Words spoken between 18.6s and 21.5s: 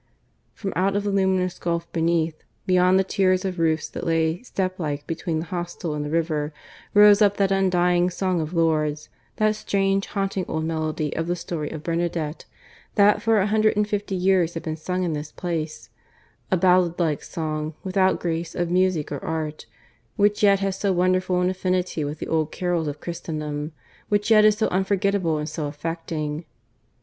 music or art, which yet has so wonderful an